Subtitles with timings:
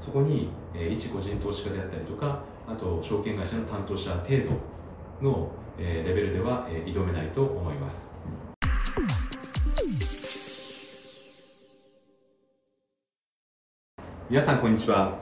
[0.00, 4.38] そこに、えー、一個人投資家であったりとかあと証券会社の担当者程
[5.20, 8.18] 度の、えー、レベルでは、えー、挑めないと思います。
[14.30, 15.18] 皆さんこんにちは。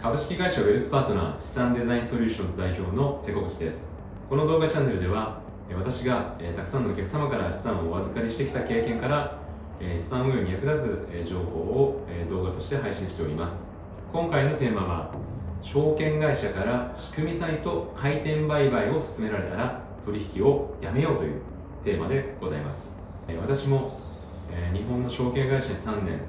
[0.00, 3.96] 株式会社ウェルスパートナー資産デザインソリューションズ代表の瀬古口です。
[4.30, 5.40] この動画チャンネルでは
[5.74, 9.40] 私が、えー、たくさんのお客様から資産をお預かりしてきた経験から
[9.80, 13.77] え資産運用に役立つ、え情報を、え動画として配信しております。
[14.10, 15.12] 今回のテーマは
[15.60, 21.42] 証券会社から仕組みサイト回転売買を勧められたら取引をやめようという
[21.84, 22.98] テーマでございます。
[23.38, 24.00] 私も
[24.72, 26.20] 日本の証券会社に3年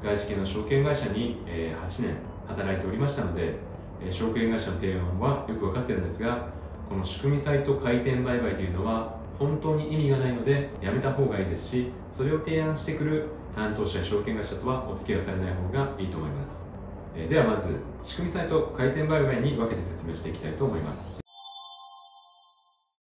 [0.00, 3.56] 外資系の証券会社に8年働いておりましたので
[4.08, 6.50] 証券会社の提案はよく分かってるんですが
[6.88, 13.26] この仕組みサイト回転売買というのは本当に意味がないのでやめた方がいいですしそれを提案してくる
[13.56, 16.73] 担当者や証券会社とはお付き合いされない方がいいと思います。
[17.16, 21.08] えではまず仕組みサイト回転売買に分けて説明していきたいと思います。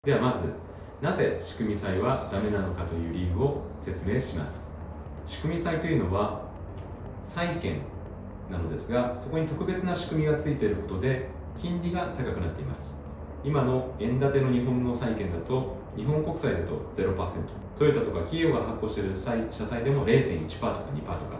[0.03, 0.53] ではまず
[1.01, 4.77] なぜ仕組み債はダメなのかという理由を説明します。
[5.25, 6.43] 仕組み債というのは
[7.23, 7.81] 債券
[8.51, 12.95] なのですがそこに特別な仕組みがついていることで金利が高くなっています。
[13.43, 17.15] 今の円建ての日本の債券だと日本国債だと0%
[17.77, 17.85] ト。
[17.85, 21.36] ヨタとか企業が発行している社債でも0.1%とか2%とか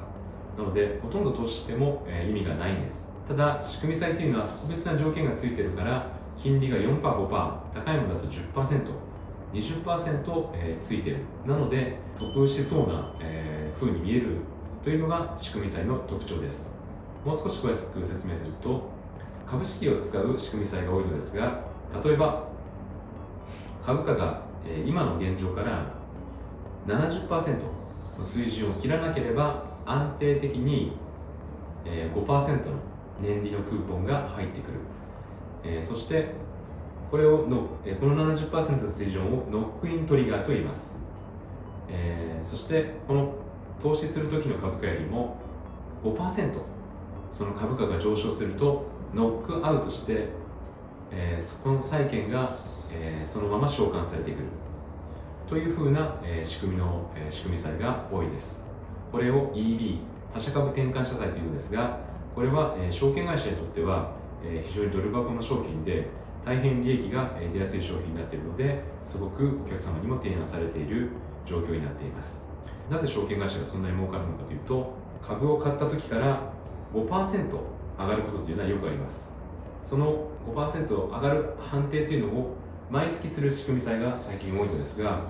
[0.57, 3.15] なのでほとんど投資しても、えー、意味がないんです。
[3.27, 11.17] ただ仕組み債というのは特別な条件がついてるから金利が 4%5% 高いものだと 10%20%、えー、ついてる。
[11.45, 14.37] なので得しそうな、えー、風に見える
[14.83, 16.75] というのが仕組み債の特徴です。
[17.23, 18.89] もう少し詳しく説明すると
[19.45, 21.61] 株式を使う仕組み債が多いのですが
[22.03, 22.47] 例えば
[23.81, 25.93] 株価が、えー、今の現状から
[26.87, 27.59] 70%
[28.17, 30.97] の水準を切らなければ安定的に、
[31.85, 32.73] 5%の
[33.21, 34.71] 年利のクーポンが入ってく
[35.71, 36.33] る、そして
[37.09, 37.67] これをの、
[37.99, 41.05] この70%の水準をノックイントリガーと言います、
[42.41, 43.33] そしてこの
[43.79, 45.37] 投資する時の株価よりも
[46.03, 46.51] 5%
[47.31, 50.27] その株価が上昇するとノックアウトして、
[51.39, 52.57] そこの債券が、
[53.23, 54.43] そのまま償還されてくる。
[55.47, 58.67] というふうな、仕組みの、仕組み債が多いです。
[59.11, 59.99] これを EB
[60.33, 61.99] 他社株転換社債というんですが
[62.35, 64.11] これは、証券会社にとっては、
[64.63, 66.07] 非常にドル箱の商品で
[66.45, 71.09] 大変利益が出やすい商品になっているのですごくお客様にも提案されている
[71.45, 72.45] 状況になっています。
[72.89, 76.53] なぜ証券会社がそんなに儲かるのかというと株を買った時から
[76.93, 77.49] 5%
[77.99, 79.33] 上がることというのはよくあります。
[79.81, 82.55] その5%上がる判定というのを
[82.91, 85.21] 毎月する仕組み債が最近多いのですが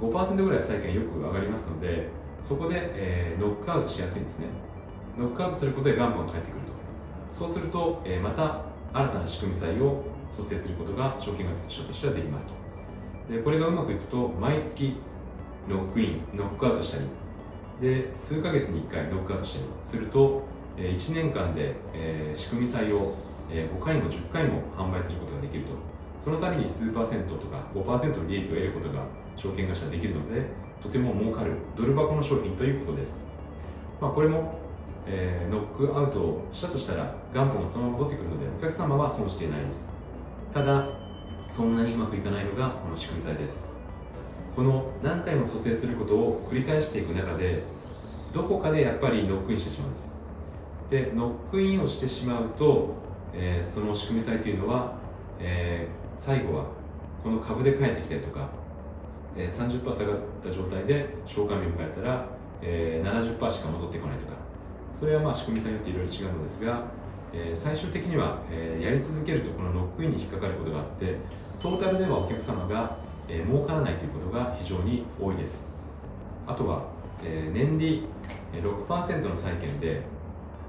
[0.00, 2.08] 5%ぐらい債券よく上がりますので
[2.42, 4.46] そこで、えー、ノックアウトしやすいんですね。
[5.18, 6.72] ノックアウトすることで元本が返ってくると。
[7.30, 8.62] そうすると、えー、また
[8.92, 12.54] 新たな仕組み債を創生することが証券会社としてはできますと。
[13.32, 14.96] でこれがうまくいくと毎月
[15.68, 17.04] ノックインノックアウトしたり。
[17.80, 19.64] で数ヶ月に1回ノックアウトしたり。
[19.82, 20.42] すると、
[20.76, 23.14] えー、1年間で、えー、仕組み債を、
[23.50, 25.72] えー、5回も10回も販売することができると。
[26.20, 29.04] そのために数パーセントとか5%の利益を得ることが
[29.36, 30.44] 証券会社はできるので
[30.82, 33.28] とても儲かるドル箱の商品ということです、
[34.00, 34.58] まあ、これも、
[35.06, 39.92] えー、ノックアウトをしたとしたら元本がそのまま戻ってくるのでお客様は損していないです。
[40.52, 40.88] ただ
[41.48, 43.74] そんなにうまくいかないのがこの仕組み剤です。
[44.54, 47.62] この何回も蘇生することを繰り返していく中で
[48.32, 50.18] どこかでやっぱりノックインしてしまうんです。
[50.88, 52.94] でノックインをしてしまうと、
[53.32, 54.94] えー、その仕組み債というのは、
[55.38, 56.64] えー、最後は
[57.22, 58.48] この株で返ってきたりとか
[59.36, 62.26] えー、30%下がった状態で償還日を迎えたら、
[62.62, 64.32] えー、70%しか戻ってこないとか。
[64.92, 66.82] それはまあ仕組みさによっていろいろ違うのですが、
[67.32, 71.16] えー、最終的には、えー、やり続けるとこのロックインに引っかかることがあって
[71.60, 72.96] トータルではお客様が、
[73.28, 75.72] えー、儲からないということが非常に多いです。
[76.46, 76.88] あとは、
[77.22, 78.06] えー、年利
[78.52, 80.02] 6%の債券で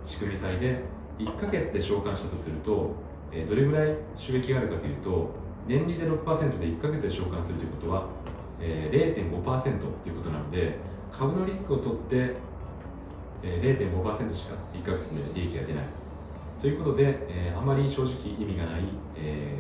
[0.04, 0.84] 仕組み債で
[1.18, 2.92] 1ヶ月で償還したとすると、
[3.32, 5.32] えー、どれぐらい収益があるかというと
[5.68, 8.08] 年利で6%で1ヶ月で償還するということは
[8.62, 10.78] え、0.5%ということなので
[11.12, 12.36] 株のリスクを取って、
[13.44, 15.86] え、0.5%しか1ヶ月で利益が出ない。
[16.60, 18.84] ということで、え、あまり正直意味がない、
[19.18, 19.58] え、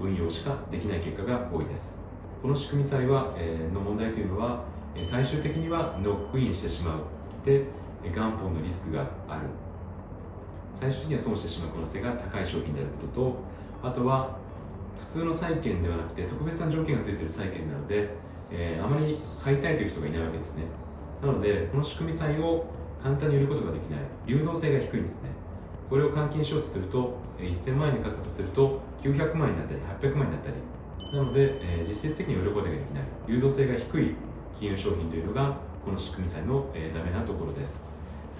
[0.00, 2.02] 運用しかできない結果が多いです。
[2.42, 4.64] この仕組み債は、え、の問題というのは
[5.04, 6.98] 最終的にはノックインしてしまう。
[7.44, 7.64] で
[8.02, 9.42] 元本のリスクがある。
[10.74, 11.70] 最終的には損してしまう。
[11.70, 13.36] 可能性が高い商品であることと
[13.82, 14.36] あとは
[14.98, 18.10] 普通の債券ではなくて特別な条件がついている債券なので
[18.52, 20.64] えー、あまり買いたいという人がいないわけですね。
[21.22, 22.64] なのでこの仕組み債を
[23.02, 24.00] 簡単に売ることができない。
[24.26, 25.30] 流動性が低いんですね。
[25.88, 30.54] これを換金しようとすると1000万円で買ったとすると900万円になったり800万円になったり。
[31.12, 33.02] なので、え実質的に売ることができない。
[33.26, 34.14] 流動性が低い
[34.58, 37.88] 金融商品というのがこの仕組み債の、えダメなところです、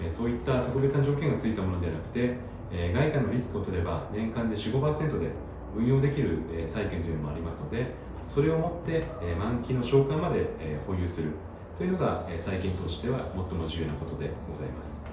[0.01, 2.35] えそういった特別な条件がついたものではなくて、
[2.71, 5.27] え外貨のリスクを取れば年間で45%で
[5.75, 11.31] 運用できる、債券というのもありますのでそれをもって、え満期の償還まで、え保有する
[11.77, 15.05] というのが、え債券投資では最も重要なことでございます。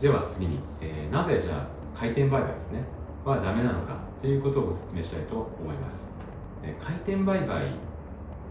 [0.00, 2.84] では次に、えなぜじゃあ回転売買ですね。
[3.24, 6.14] はダメなのかということをご説明したいと思います、
[6.62, 7.70] え回転売買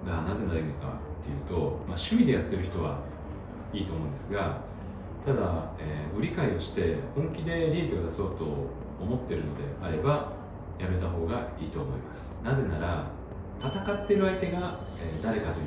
[0.06, 1.56] がなぜダメかっていうと、
[1.88, 3.00] まあ、趣味でやってる人は
[3.72, 4.62] いいと思うんですが
[5.26, 8.46] ただ、えー、売り買いをして本気で利益を出そうと
[9.00, 10.32] 思ってるのであれば
[10.80, 12.42] やめた方がいいと思います。
[12.44, 13.06] なぜなら
[13.60, 15.66] 戦ってる相手が、え、誰かという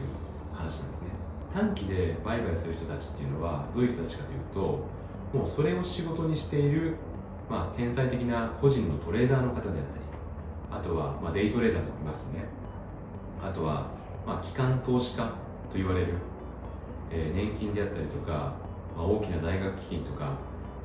[0.53, 1.09] 話なんですね。
[1.53, 4.61] 短期で売買する人たちっていうのはどういう人たちかというと
[5.33, 6.97] もうそれを仕事にしている、
[7.49, 9.81] まあ、天才的な個人のトレーダーの方であったり
[10.71, 12.45] あとは、まあ、デイトレーダーとかいますね。
[13.43, 13.87] あとは、
[14.27, 15.23] まあ、機関投資家
[15.71, 16.15] と言われる、
[17.11, 18.55] えー、年金であったりとか、
[18.97, 20.33] まあ、大きな大学基金とか、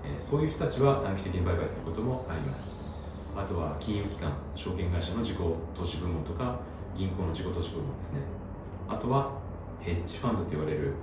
[0.03, 2.79] え、そういう人たちは短期的に売買することもあります。
[3.35, 6.59] あとは金融機関証券会社の自己投資部門とか
[6.95, 8.19] 銀行の自己投資部門ですね。
[8.89, 9.31] あとは
[9.79, 10.93] ヘッジファンドと言われる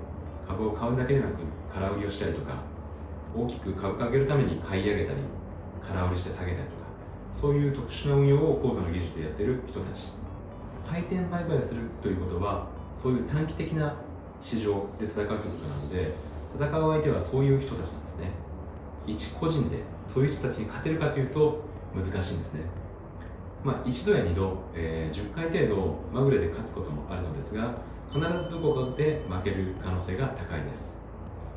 [0.46, 1.32] 株を買うだけでなく
[1.72, 2.62] 空売りをしたりとか
[3.34, 5.18] 大きく株価を上げるために買い上げたり
[5.82, 6.76] 空売りして下げたりとか
[7.32, 10.12] そういう特殊な運用を高度な技術でやってる人たち。
[10.84, 13.94] 回転売買をするということはそういう短期的な
[14.40, 16.14] 市場で戦うということなので
[16.56, 18.30] 戦う相手はそういう人たちなんですね。
[19.08, 21.60] 一個人でそういう人たちに勝てるかというと
[21.94, 22.60] 難しいんですね。
[23.64, 27.74] まあ、一度や二度、えー、10回程度まぐれで勝つこともあるのですが
[28.08, 30.98] 必ずどこかで負ける可能性が高いです。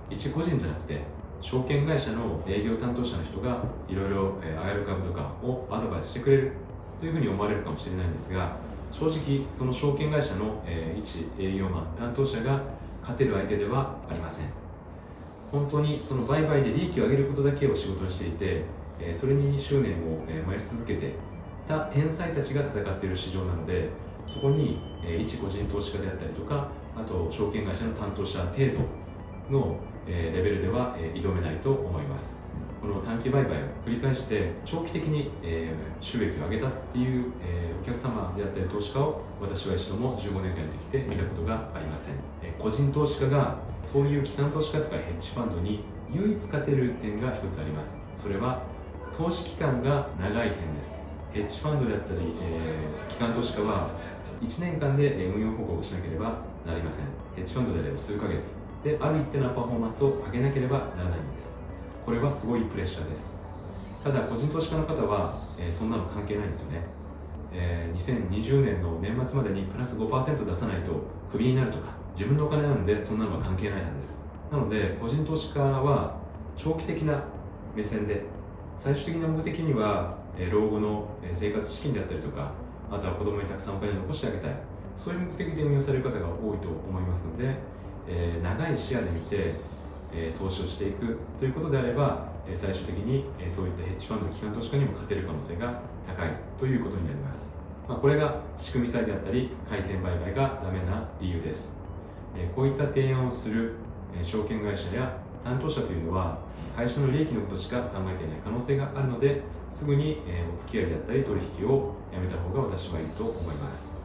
[0.10, 1.02] 一個人じゃなくて
[1.40, 6.52] 証券会社の営業担当者の人がいろいろ上がる株とかをアドバイスしてくれる
[7.00, 8.58] というふうに思われるかもしれないんですが
[8.92, 12.62] 正直その証券会社の、え一営業マン担当者が
[13.02, 14.61] 勝てる相手ではありません。
[15.52, 18.64] 本当にその売買で利益を上げることだけを仕事にしていて、
[19.00, 21.14] えそれに執念を、燃やし続けて
[21.68, 23.90] た天才たちが戦っている市場なので
[24.26, 28.58] そこに、え一個人投資家であったりとかあと証券会社の担当者程
[29.50, 29.78] 度の
[30.08, 32.44] えレベルでは、え挑めないと思います。
[32.82, 48.00] この短期売買を繰り返して長期的に、え収益を上げたっていう、えお客様であったり投資家を私は一度も15年間やってきて見たことがありません、え個人投資家がそういう機関投資家とかヘッジファンドに唯一勝てる点が一つあります。
[48.14, 48.64] それは
[49.16, 51.08] 投資期間が長い点です。
[51.32, 53.92] ヘッジファンドであったり、え、機関投資家は
[54.42, 57.06] 1年間で運用報告をしなければなりません。
[57.36, 58.58] ヘッジファンドであれば数ヶ月。
[58.84, 61.61] である一定のパフォーマンスを上げなければならないんです。
[62.06, 63.42] これはすごいプレッシャーです。
[64.04, 66.82] ただ個人投資家の方は、えー、そんなの関係ないんですよね、
[67.54, 70.92] えー、2020年の年末までにプラス5%出さないと
[71.30, 74.26] クビになるとか自分のお金なのでそんなのは関係ないはずです。
[74.52, 76.18] なので個人投資家は
[76.58, 77.24] 長期的な
[77.76, 78.24] 目線で
[78.76, 82.52] 最終的な目的には、え、老後の生活資金であったりとか
[82.90, 84.56] あとは子供にたくさんお金を残してあげたい。
[84.96, 87.56] そういう目的で運用される方が多いと思いますので
[88.08, 89.56] えー、長い視野で見て、
[90.14, 101.80] え、投資をしていくということであれば、え、最終的に、えそういったヘッジファンド機関投資家にも勝てる可能性が高いということになります、ま、これが仕組み債であったり回転売買がダメな理由です、
[102.36, 103.74] えこういった提案をする、
[104.20, 106.40] え証券会社や担当者というのは
[106.76, 114.01] 会社の利益のことしか考えていない可能性があるのですぐに、えお付き合いであったり取引をやめた方が私はいいと思います。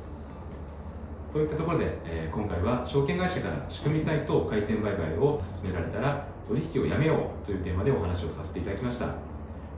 [1.32, 9.36] といったところで、えー、今回は証券会社から仕組み債と回転売買を勧められたら取引をやめようというテーマでお話をさせていただきました。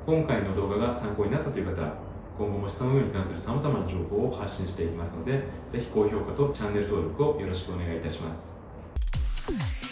[0.09, 1.93] 今回の動画が参考になったという方
[2.39, 9.88] 今後も資産運用に関するさまざまな情報を発信していきますので是非高評価とチャンネル登録をよろしくお願いいたします。